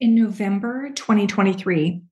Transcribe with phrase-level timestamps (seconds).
[0.00, 2.02] in November 2023,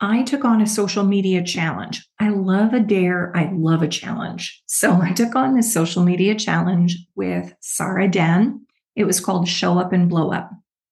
[0.00, 2.06] I took on a social media challenge.
[2.20, 3.34] I love a dare.
[3.36, 4.62] I love a challenge.
[4.66, 8.66] So I took on this social media challenge with Sarah Dan.
[8.96, 10.50] It was called Show Up and Blow Up.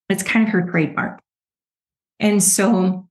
[0.08, 1.20] It's kind of her trademark.
[2.20, 3.08] And so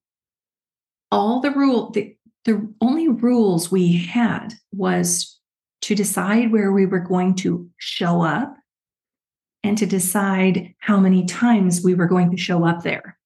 [1.11, 5.39] all the rule, the, the only rules we had was
[5.82, 8.55] to decide where we were going to show up
[9.63, 13.18] and to decide how many times we were going to show up there.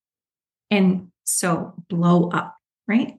[0.72, 2.56] And so blow up,
[2.88, 3.14] right?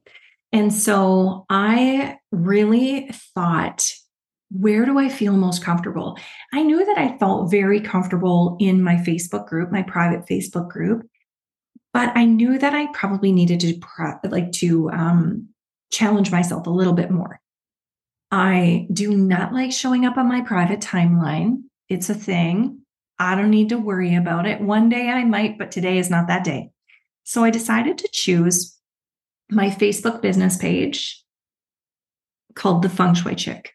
[0.53, 3.93] And so I really thought,
[4.51, 6.19] where do I feel most comfortable?
[6.53, 11.07] I knew that I felt very comfortable in my Facebook group, my private Facebook group,
[11.93, 13.81] but I knew that I probably needed to
[14.31, 15.49] like to um,
[15.91, 17.41] challenge myself a little bit more.
[18.31, 21.63] I do not like showing up on my private timeline.
[21.89, 22.83] It's a thing.
[23.19, 24.61] I don't need to worry about it.
[24.61, 26.71] One day I might, but today is not that day.
[27.27, 28.79] So I decided to choose
[29.51, 31.25] my Facebook business page
[32.55, 33.73] called the Feng Shui Chick.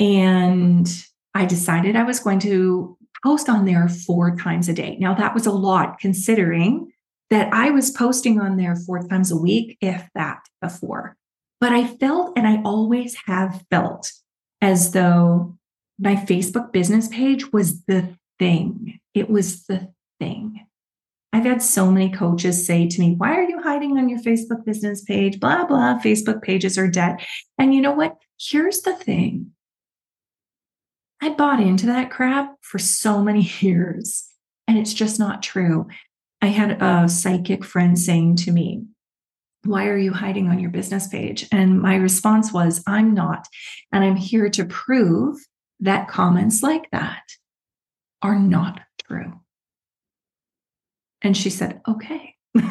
[0.00, 0.88] And
[1.34, 4.96] I decided I was going to post on there four times a day.
[4.98, 6.90] Now, that was a lot considering
[7.28, 11.16] that I was posting on there four times a week, if that before.
[11.60, 14.10] But I felt, and I always have felt,
[14.62, 15.58] as though
[15.98, 19.00] my Facebook business page was the thing.
[19.12, 20.65] It was the thing.
[21.32, 24.64] I've had so many coaches say to me, Why are you hiding on your Facebook
[24.64, 25.38] business page?
[25.40, 27.16] Blah, blah, Facebook pages are dead.
[27.58, 28.16] And you know what?
[28.38, 29.52] Here's the thing
[31.20, 34.26] I bought into that crap for so many years,
[34.66, 35.86] and it's just not true.
[36.42, 38.84] I had a psychic friend saying to me,
[39.64, 41.48] Why are you hiding on your business page?
[41.50, 43.46] And my response was, I'm not.
[43.92, 45.38] And I'm here to prove
[45.80, 47.22] that comments like that
[48.22, 49.40] are not true.
[51.26, 52.36] And she said, okay.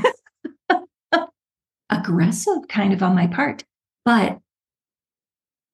[1.90, 3.66] Aggressive kind of on my part.
[4.06, 4.40] But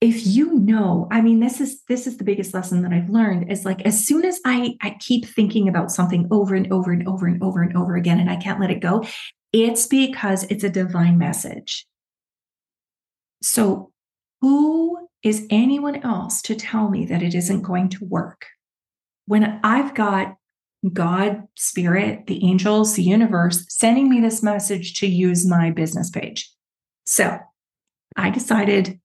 [0.01, 3.51] if you know, I mean, this is this is the biggest lesson that I've learned
[3.51, 7.07] is like as soon as I I keep thinking about something over and over and
[7.07, 9.05] over and over and over again and I can't let it go,
[9.53, 11.85] it's because it's a divine message.
[13.43, 13.91] So
[14.41, 18.47] who is anyone else to tell me that it isn't going to work?
[19.27, 20.35] When I've got
[20.93, 26.51] God, spirit, the angels, the universe sending me this message to use my business page.
[27.05, 27.37] So
[28.15, 28.99] I decided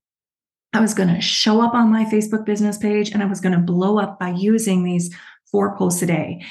[0.73, 3.55] I was going to show up on my Facebook business page and I was going
[3.55, 5.15] to blow up by using these
[5.51, 6.45] four posts a day.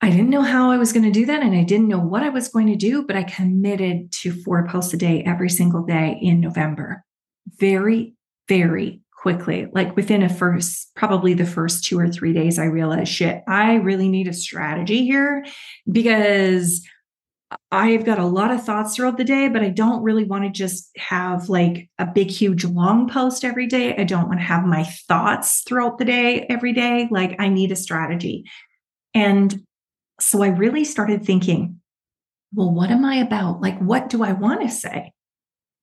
[0.00, 2.22] I didn't know how I was going to do that and I didn't know what
[2.22, 5.84] I was going to do, but I committed to four posts a day every single
[5.84, 7.04] day in November.
[7.58, 8.14] Very,
[8.48, 9.68] very quickly.
[9.72, 13.74] Like within a first, probably the first two or three days, I realized shit, I
[13.74, 15.46] really need a strategy here
[15.90, 16.84] because
[17.70, 20.50] I've got a lot of thoughts throughout the day, but I don't really want to
[20.50, 23.94] just have like a big, huge, long post every day.
[23.96, 27.06] I don't want to have my thoughts throughout the day every day.
[27.08, 28.50] Like I need a strategy.
[29.14, 29.62] And
[30.18, 31.80] so I really started thinking,
[32.52, 33.60] well, what am I about?
[33.60, 35.12] Like, what do I want to say?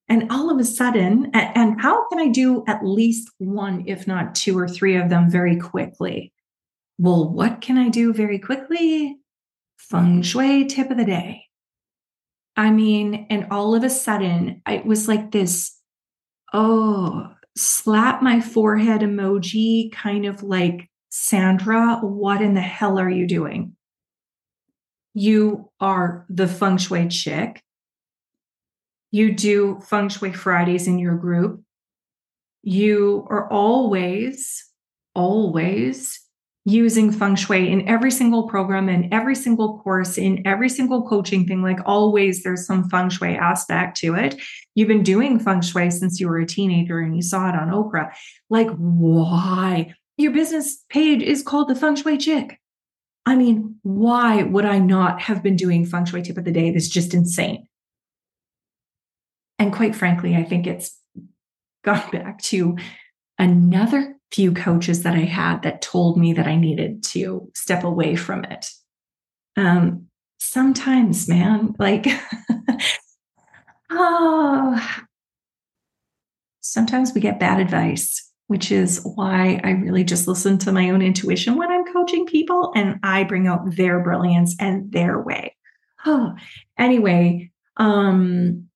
[0.10, 4.34] And all of a sudden, and how can I do at least one, if not
[4.34, 6.34] two or three of them very quickly?
[6.98, 9.18] Well, what can I do very quickly?
[9.78, 11.44] Feng Shui tip of the day.
[12.58, 15.78] I mean, and all of a sudden, it was like this
[16.52, 23.28] oh, slap my forehead emoji, kind of like, Sandra, what in the hell are you
[23.28, 23.76] doing?
[25.14, 27.64] You are the feng shui chick
[29.12, 31.62] you do feng shui Fridays in your group.
[32.62, 34.66] You are always,
[35.16, 36.20] always
[36.66, 41.48] using feng shui in every single program, in every single course, in every single coaching
[41.48, 41.64] thing.
[41.64, 44.36] Like always, there's some feng shui aspect to it.
[44.76, 47.70] You've been doing feng shui since you were a teenager and you saw it on
[47.70, 48.12] Oprah.
[48.50, 49.94] Like, why?
[50.18, 52.60] Your business page is called the Feng Shui Chick.
[53.26, 56.72] I mean, why would I not have been doing feng shui tip of the day?
[56.72, 57.69] That's just insane.
[59.60, 60.98] And quite frankly, I think it's
[61.84, 62.78] gone back to
[63.38, 68.16] another few coaches that I had that told me that I needed to step away
[68.16, 68.70] from it.
[69.58, 70.08] Um,
[70.40, 72.08] sometimes, man, like,
[73.90, 75.02] oh,
[76.62, 81.02] sometimes we get bad advice, which is why I really just listen to my own
[81.02, 85.56] intuition when I'm coaching people and I bring out their brilliance and their way.
[86.06, 86.36] Oh,
[86.78, 88.69] anyway, um,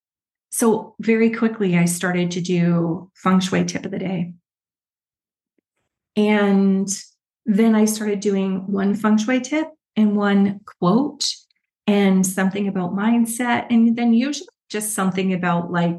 [0.53, 4.35] so very quickly, I started to do feng shui tip of the day.
[6.15, 6.87] And
[7.47, 11.27] then I started doing one feng shui tip and one quote
[11.87, 13.65] and something about mindset.
[13.71, 15.97] And then usually just something about like,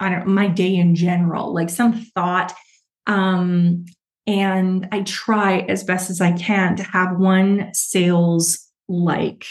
[0.00, 2.52] I don't know, my day in general, like some thought.
[3.06, 3.84] Um,
[4.26, 9.46] and I try as best as I can to have one sales like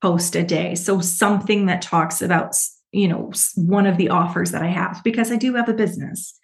[0.00, 0.76] post a day.
[0.76, 2.54] So something that talks about,
[2.96, 6.34] you know, one of the offers that I have because I do have a business.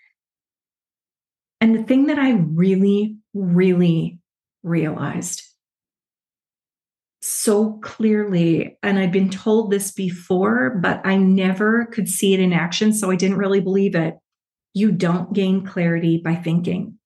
[1.63, 4.19] And the thing that I really, really
[4.63, 5.43] realized
[7.23, 12.53] so clearly, and I've been told this before, but I never could see it in
[12.53, 12.93] action.
[12.93, 14.17] So I didn't really believe it.
[14.75, 16.99] You don't gain clarity by thinking,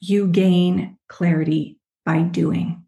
[0.00, 2.84] you gain clarity by doing.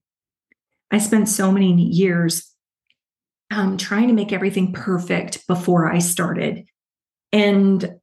[0.91, 2.54] I spent so many years
[3.55, 6.67] um, trying to make everything perfect before I started.
[7.33, 7.99] And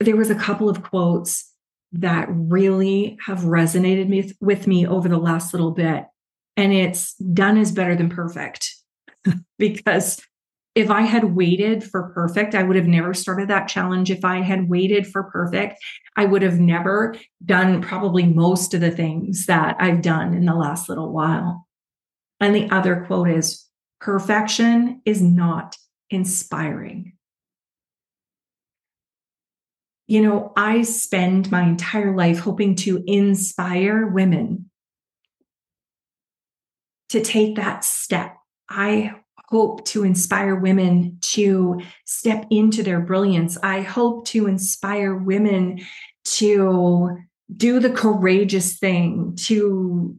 [0.00, 1.50] there was a couple of quotes
[1.92, 6.04] that really have resonated with, with me over the last little bit.
[6.56, 8.74] And it's done is better than perfect.
[9.58, 10.20] because
[10.74, 14.10] if I had waited for perfect, I would have never started that challenge.
[14.10, 15.82] If I had waited for perfect,
[16.16, 20.54] I would have never done probably most of the things that I've done in the
[20.54, 21.66] last little while.
[22.40, 23.65] And the other quote is
[24.00, 25.76] perfection is not
[26.10, 27.14] inspiring.
[30.06, 34.70] You know, I spend my entire life hoping to inspire women
[37.08, 38.36] to take that step.
[38.68, 39.14] I
[39.48, 43.56] hope to inspire women to step into their brilliance.
[43.62, 45.80] I hope to inspire women
[46.24, 47.18] to
[47.56, 50.16] do the courageous thing, to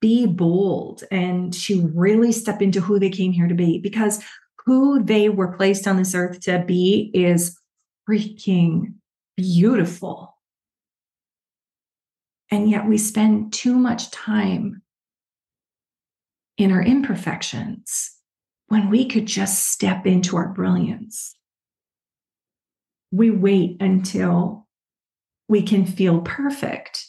[0.00, 4.22] be bold, and to really step into who they came here to be because
[4.64, 7.58] who they were placed on this earth to be is
[8.08, 8.94] freaking
[9.36, 10.36] beautiful.
[12.50, 14.82] And yet we spend too much time
[16.56, 18.12] in our imperfections
[18.68, 21.34] when we could just step into our brilliance.
[23.10, 24.66] We wait until
[25.48, 27.07] we can feel perfect.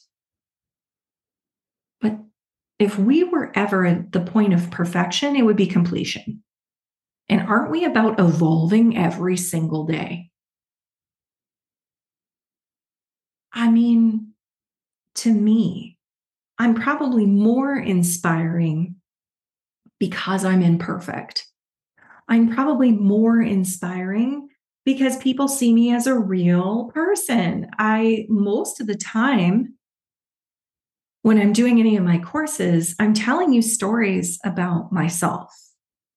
[2.80, 6.44] If we were ever at the point of perfection, it would be completion.
[7.28, 10.32] And aren't we about evolving every single day?
[13.54, 14.34] I mean,
[15.16, 15.98] to me,
[16.58, 18.96] I'm probably more inspiring
[20.00, 21.46] because I'm imperfect.
[22.30, 24.50] I'm probably more inspiring
[24.86, 27.68] because people see me as a real person.
[27.78, 29.76] I, most of the time,
[31.22, 35.54] when I'm doing any of my courses, I'm telling you stories about myself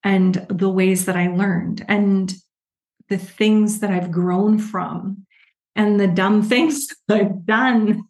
[0.04, 2.32] and the ways that I learned and
[3.08, 5.26] the things that I've grown from
[5.74, 8.02] and the dumb things I've done.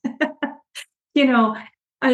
[1.14, 1.56] you know,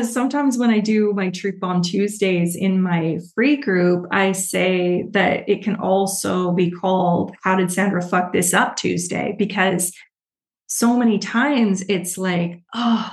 [0.02, 5.48] sometimes when I do my Truth Bomb Tuesdays in my free group, I say that
[5.48, 9.34] it can also be called How Did Sandra Fuck This Up Tuesday?
[9.38, 9.92] Because
[10.66, 13.10] so many times it's like, oh,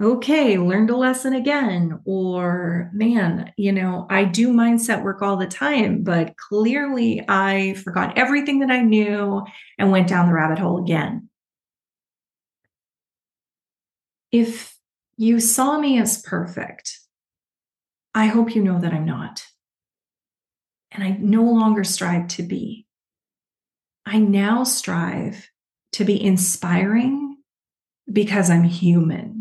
[0.00, 2.00] okay, learned a lesson again.
[2.04, 8.16] Or, man, you know, I do mindset work all the time, but clearly I forgot
[8.16, 9.44] everything that I knew
[9.78, 11.28] and went down the rabbit hole again.
[14.30, 14.78] If
[15.20, 16.96] you saw me as perfect.
[18.14, 19.44] I hope you know that I'm not.
[20.92, 22.86] And I no longer strive to be.
[24.06, 25.50] I now strive
[25.92, 27.36] to be inspiring
[28.10, 29.37] because I'm human.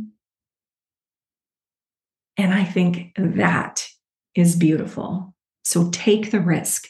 [2.38, 3.88] And I think that
[4.36, 5.34] is beautiful.
[5.64, 6.88] So take the risk,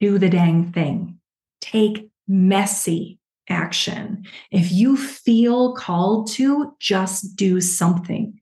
[0.00, 1.18] do the dang thing,
[1.60, 3.18] take messy
[3.48, 4.24] action.
[4.50, 8.38] If you feel called to, just do something.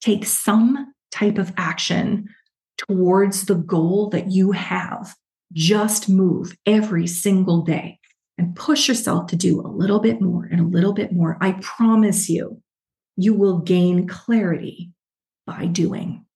[0.00, 2.28] Take some type of action
[2.76, 5.16] towards the goal that you have.
[5.52, 7.98] Just move every single day
[8.36, 11.36] and push yourself to do a little bit more and a little bit more.
[11.40, 12.62] I promise you,
[13.16, 14.92] you will gain clarity
[15.48, 16.27] by doing.